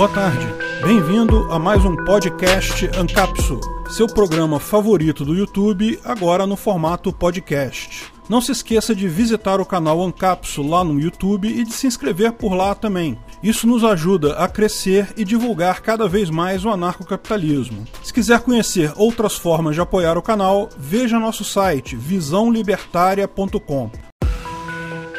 [0.00, 0.46] Boa tarde.
[0.82, 3.60] Bem-vindo a mais um podcast Ancapsu,
[3.90, 8.10] seu programa favorito do YouTube, agora no formato podcast.
[8.26, 12.32] Não se esqueça de visitar o canal Ancapsu lá no YouTube e de se inscrever
[12.32, 13.18] por lá também.
[13.42, 17.84] Isso nos ajuda a crescer e divulgar cada vez mais o anarcocapitalismo.
[18.02, 23.90] Se quiser conhecer outras formas de apoiar o canal, veja nosso site visãolibertaria.com.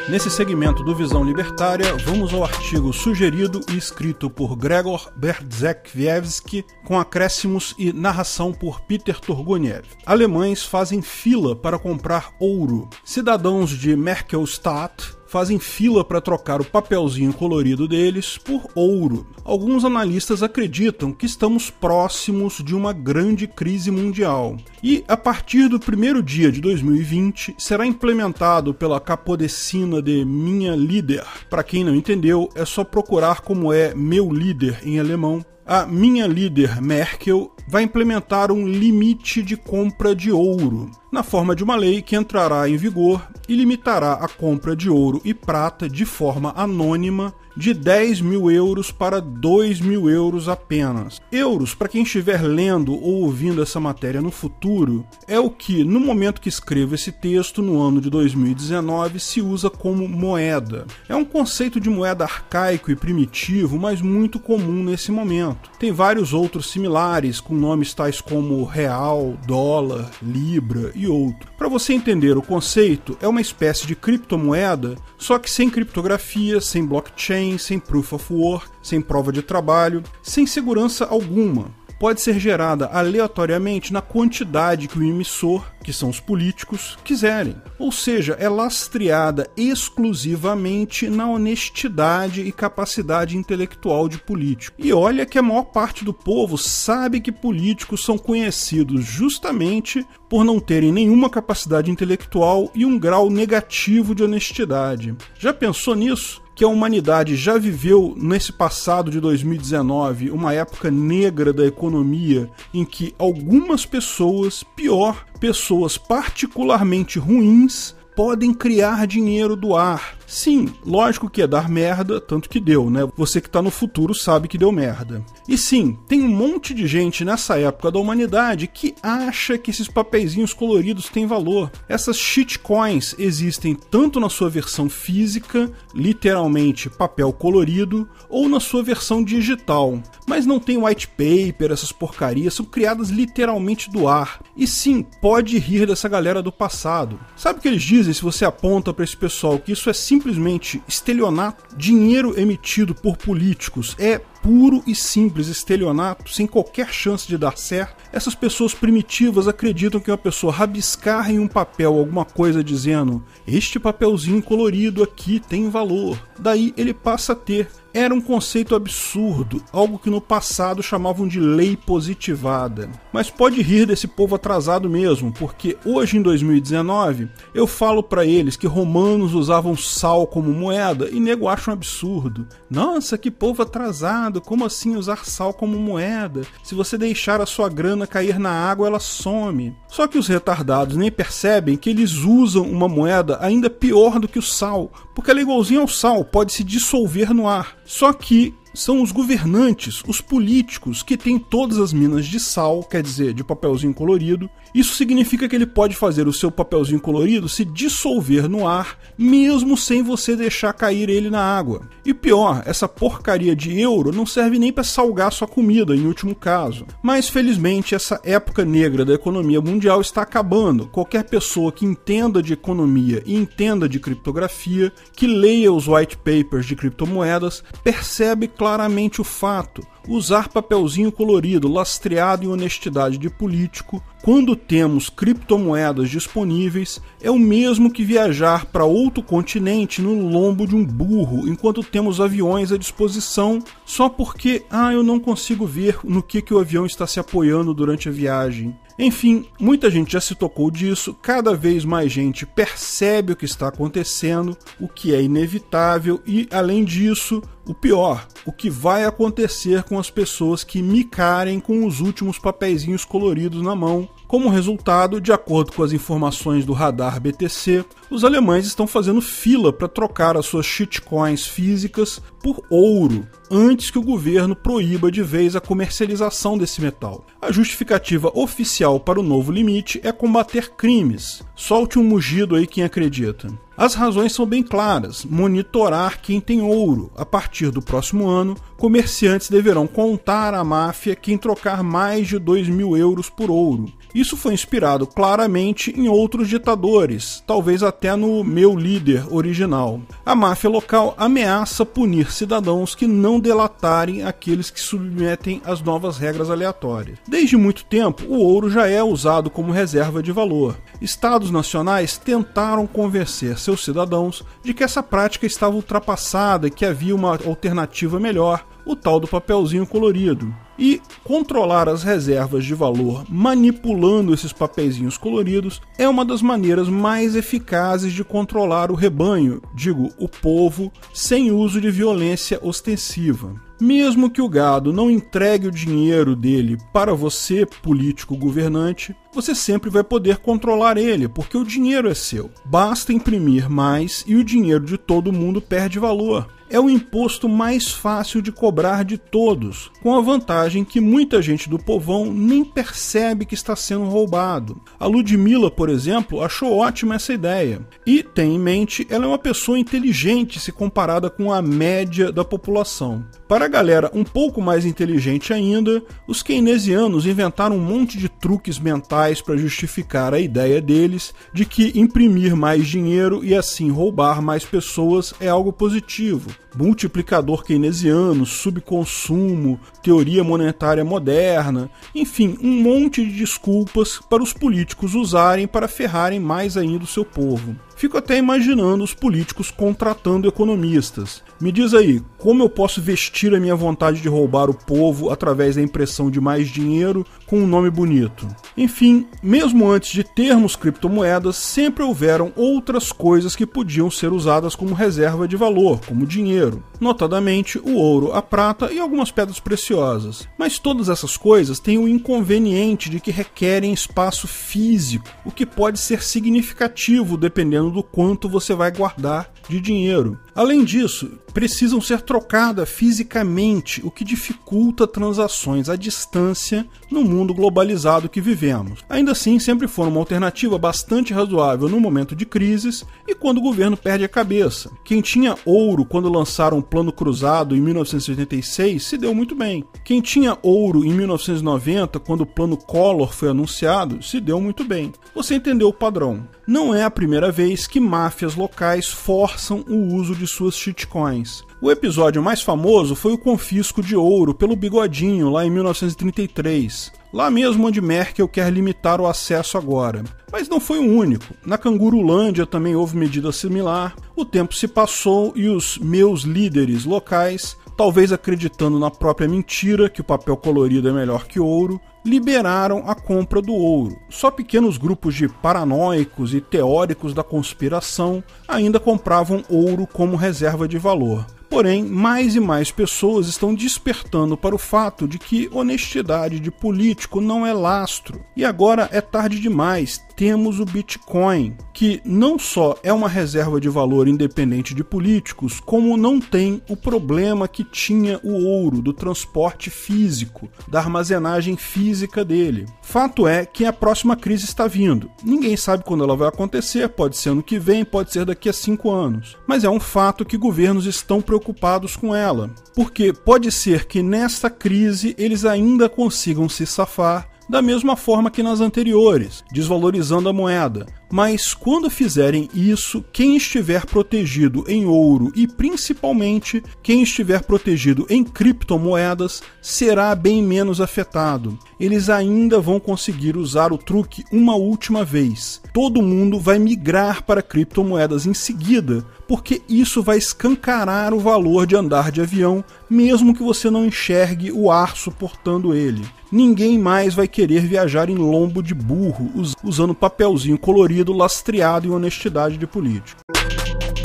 [0.08, 6.98] Nesse segmento do Visão Libertária, vamos ao artigo sugerido e escrito por Gregor Berdzekwiewski, com
[6.98, 9.84] acréscimos e narração por Peter Turguniev.
[10.04, 12.90] Alemães fazem fila para comprar ouro.
[13.04, 19.26] Cidadãos de Merkelstadt fazem fila para trocar o papelzinho colorido deles por ouro.
[19.42, 24.58] Alguns analistas acreditam que estamos próximos de uma grande crise mundial.
[24.82, 31.24] E a partir do primeiro dia de 2020 será implementado pela Capodecina de Minha Líder.
[31.48, 36.26] Para quem não entendeu, é só procurar como é meu líder em alemão a minha
[36.26, 42.02] líder Merkel vai implementar um limite de compra de ouro, na forma de uma lei
[42.02, 47.34] que entrará em vigor e limitará a compra de ouro e prata de forma anônima
[47.56, 51.20] de 10 mil euros para 2 mil euros apenas.
[51.30, 56.00] Euros, para quem estiver lendo ou ouvindo essa matéria no futuro, é o que, no
[56.00, 60.86] momento que escrevo esse texto, no ano de 2019, se usa como moeda.
[61.08, 65.70] É um conceito de moeda arcaico e primitivo, mas muito comum nesse momento.
[65.78, 71.50] Tem vários outros similares, com nomes tais como real, dólar, libra e outro.
[71.58, 76.84] Para você entender o conceito, é uma espécie de criptomoeda, só que sem criptografia, sem
[76.84, 81.70] blockchain, sem proof of work, sem prova de trabalho, sem segurança alguma
[82.02, 87.54] pode ser gerada aleatoriamente na quantidade que o emissor, que são os políticos, quiserem.
[87.78, 94.76] Ou seja, é lastreada exclusivamente na honestidade e capacidade intelectual de político.
[94.80, 100.44] E olha que a maior parte do povo sabe que políticos são conhecidos justamente por
[100.44, 105.14] não terem nenhuma capacidade intelectual e um grau negativo de honestidade.
[105.38, 106.41] Já pensou nisso?
[106.54, 112.84] Que a humanidade já viveu nesse passado de 2019 uma época negra da economia em
[112.84, 120.21] que algumas pessoas, pior, pessoas particularmente ruins, podem criar dinheiro do ar.
[120.32, 123.00] Sim, lógico que é dar merda, tanto que deu, né?
[123.18, 125.22] Você que tá no futuro sabe que deu merda.
[125.46, 129.88] E sim, tem um monte de gente nessa época da humanidade que acha que esses
[129.88, 131.70] papeizinhos coloridos têm valor.
[131.86, 139.22] Essas shitcoins existem tanto na sua versão física, literalmente papel colorido, ou na sua versão
[139.22, 140.02] digital.
[140.26, 144.40] Mas não tem white paper, essas porcarias são criadas literalmente do ar.
[144.56, 147.20] E sim, pode rir dessa galera do passado.
[147.36, 150.21] Sabe o que eles dizem se você aponta para esse pessoal que isso é simplesmente
[150.22, 153.96] simplesmente estelionato, dinheiro emitido por políticos.
[153.98, 158.02] É puro e simples estelionato, sem qualquer chance de dar certo.
[158.12, 163.78] Essas pessoas primitivas acreditam que uma pessoa rabiscar em um papel alguma coisa dizendo: Este
[163.78, 166.18] papelzinho colorido aqui tem valor.
[166.38, 171.38] Daí ele passa a ter era um conceito absurdo, algo que no passado chamavam de
[171.38, 172.88] lei positivada.
[173.12, 178.56] Mas pode rir desse povo atrasado mesmo, porque hoje em 2019 eu falo para eles
[178.56, 182.46] que romanos usavam sal como moeda e nego acha um absurdo.
[182.70, 186.42] Nossa, que povo atrasado, como assim usar sal como moeda?
[186.62, 189.74] Se você deixar a sua grana cair na água, ela some.
[189.88, 194.38] Só que os retardados nem percebem que eles usam uma moeda ainda pior do que
[194.38, 197.76] o sal, porque ela é igualzinha ao sal, pode se dissolver no ar.
[197.84, 203.02] Só que são os governantes, os políticos, que têm todas as minas de sal, quer
[203.02, 204.48] dizer, de papelzinho colorido.
[204.74, 209.76] Isso significa que ele pode fazer o seu papelzinho colorido se dissolver no ar, mesmo
[209.76, 211.82] sem você deixar cair ele na água.
[212.04, 216.34] E pior, essa porcaria de euro não serve nem para salgar sua comida, em último
[216.34, 216.86] caso.
[217.02, 220.86] Mas felizmente essa época negra da economia mundial está acabando.
[220.86, 226.66] Qualquer pessoa que entenda de economia e entenda de criptografia, que leia os white papers
[226.66, 229.84] de criptomoedas, percebe claramente o fato.
[230.06, 237.90] Usar papelzinho colorido lastreado em honestidade de político quando temos criptomoedas disponíveis é o mesmo
[237.90, 243.58] que viajar para outro continente no lombo de um burro enquanto temos aviões à disposição
[243.84, 247.74] só porque ah eu não consigo ver no que, que o avião está se apoiando
[247.74, 248.76] durante a viagem.
[248.98, 253.68] Enfim, muita gente já se tocou disso, cada vez mais gente percebe o que está
[253.68, 259.96] acontecendo, o que é inevitável e, além disso, O pior, o que vai acontecer com
[259.96, 264.08] as pessoas que micarem com os últimos papeizinhos coloridos na mão.
[264.26, 269.72] Como resultado, de acordo com as informações do radar BTC, os alemães estão fazendo fila
[269.72, 275.54] para trocar as suas shitcoins físicas por ouro, antes que o governo proíba de vez
[275.54, 277.24] a comercialização desse metal.
[277.40, 281.42] A justificativa oficial para o novo limite é combater crimes.
[281.54, 283.46] Solte um mugido aí quem acredita.
[283.76, 287.10] As razões são bem claras: monitorar quem tem ouro.
[287.16, 292.68] A partir do próximo ano, comerciantes deverão contar à máfia quem trocar mais de 2
[292.68, 293.92] mil euros por ouro.
[294.14, 300.00] Isso foi inspirado claramente em outros ditadores, talvez até no meu líder original.
[300.24, 306.50] A máfia local ameaça punir cidadãos que não delatarem aqueles que submetem às novas regras
[306.50, 307.18] aleatórias.
[307.26, 310.76] Desde muito tempo, o ouro já é usado como reserva de valor.
[311.00, 317.14] Estados nacionais tentaram convencer seus cidadãos de que essa prática estava ultrapassada e que havia
[317.14, 320.54] uma alternativa melhor, o tal do papelzinho colorido.
[320.78, 327.36] E controlar as reservas de valor manipulando esses papeizinhos coloridos é uma das maneiras mais
[327.36, 333.54] eficazes de controlar o rebanho, digo, o povo, sem uso de violência ostensiva.
[333.82, 339.90] Mesmo que o gado não entregue o dinheiro dele para você, político governante, você sempre
[339.90, 342.48] vai poder controlar ele, porque o dinheiro é seu.
[342.64, 347.92] Basta imprimir mais e o dinheiro de todo mundo perde valor é o imposto mais
[347.92, 353.44] fácil de cobrar de todos, com a vantagem que muita gente do povão nem percebe
[353.44, 354.80] que está sendo roubado.
[354.98, 357.86] A Ludmilla, por exemplo, achou ótima essa ideia.
[358.06, 362.42] E tem em mente, ela é uma pessoa inteligente se comparada com a média da
[362.42, 363.22] população.
[363.52, 368.78] Para a galera um pouco mais inteligente ainda, os keynesianos inventaram um monte de truques
[368.78, 374.64] mentais para justificar a ideia deles de que imprimir mais dinheiro e assim roubar mais
[374.64, 384.18] pessoas é algo positivo multiplicador keynesiano, subconsumo, teoria monetária moderna, enfim, um monte de desculpas
[384.30, 387.76] para os políticos usarem para ferrarem mais ainda o seu povo.
[388.02, 391.40] Fico até imaginando os políticos contratando economistas.
[391.60, 395.76] Me diz aí, como eu posso vestir a minha vontade de roubar o povo através
[395.76, 398.48] da impressão de mais dinheiro com um nome bonito?
[398.76, 404.92] Enfim, mesmo antes de termos criptomoedas, sempre houveram outras coisas que podiam ser usadas como
[404.92, 410.48] reserva de valor, como dinheiro, notadamente o ouro, a prata e algumas pedras preciosas.
[410.58, 416.00] Mas todas essas coisas têm o inconveniente de que requerem espaço físico, o que pode
[416.00, 420.38] ser significativo dependendo do quanto você vai guardar de dinheiro.
[420.54, 428.28] Além disso, precisam ser trocadas fisicamente, o que dificulta transações à distância no mundo globalizado
[428.28, 429.00] que vivemos.
[429.08, 433.62] Ainda assim, sempre foram uma alternativa bastante razoável no momento de crises e quando o
[433.62, 434.90] governo perde a cabeça.
[435.04, 439.84] Quem tinha ouro quando lançaram o Plano Cruzado em 1986 se deu muito bem.
[440.04, 445.12] Quem tinha ouro em 1990, quando o Plano Collor foi anunciado, se deu muito bem.
[445.34, 446.46] Você entendeu o padrão.
[446.66, 451.62] Não é a primeira vez que máfias locais forçam o uso de suas shitcoins.
[451.80, 457.12] O episódio mais famoso foi o confisco de ouro pelo Bigodinho lá em 1933.
[457.32, 460.22] Lá mesmo onde Merkel quer limitar o acesso agora.
[460.52, 461.54] Mas não foi o único.
[461.64, 464.14] Na Cangurulândia também houve medida similar.
[464.36, 470.20] O tempo se passou e os meus líderes locais, talvez acreditando na própria mentira que
[470.20, 474.18] o papel colorido é melhor que ouro, liberaram a compra do ouro.
[474.28, 480.98] Só pequenos grupos de paranoicos e teóricos da conspiração ainda compravam ouro como reserva de
[480.98, 481.46] valor.
[481.72, 487.40] Porém, mais e mais pessoas estão despertando para o fato de que honestidade de político
[487.40, 488.44] não é lastro.
[488.54, 490.20] E agora é tarde demais.
[490.36, 496.14] Temos o Bitcoin, que não só é uma reserva de valor independente de políticos, como
[496.18, 502.11] não tem o problema que tinha o ouro do transporte físico, da armazenagem física
[502.46, 502.86] dele.
[503.02, 505.30] Fato é que a próxima crise está vindo.
[505.42, 508.72] Ninguém sabe quando ela vai acontecer, pode ser ano que vem, pode ser daqui a
[508.72, 509.56] cinco anos.
[509.66, 514.68] Mas é um fato que governos estão preocupados com ela, porque pode ser que nesta
[514.68, 521.06] crise eles ainda consigam se safar da mesma forma que nas anteriores, desvalorizando a moeda,
[521.32, 528.44] mas quando fizerem isso, quem estiver protegido em ouro e principalmente quem estiver protegido em
[528.44, 531.78] criptomoedas será bem menos afetado.
[531.98, 535.80] Eles ainda vão conseguir usar o truque uma última vez.
[535.94, 541.96] Todo mundo vai migrar para criptomoedas em seguida, porque isso vai escancarar o valor de
[541.96, 546.22] andar de avião, mesmo que você não enxergue o ar suportando ele.
[546.50, 549.50] Ninguém mais vai querer viajar em lombo de burro
[549.82, 553.42] usando papelzinho colorido lastreado em honestidade de político.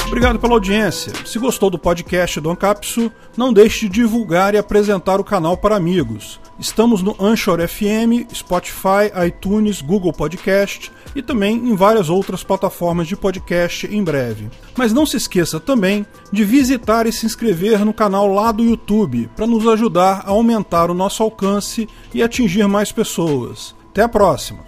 [0.08, 1.12] Obrigado pela audiência.
[1.26, 5.76] Se gostou do podcast do Ancapsu, não deixe de divulgar e apresentar o canal para
[5.76, 6.40] amigos.
[6.58, 13.18] Estamos no Anchor FM, Spotify, iTunes, Google Podcast e também em várias outras plataformas de
[13.18, 14.50] podcast em breve.
[14.78, 19.30] Mas não se esqueça também de visitar e se inscrever no canal lá do YouTube
[19.36, 23.76] para nos ajudar a aumentar o nosso alcance e atingir mais pessoas.
[23.92, 24.67] Até a próxima!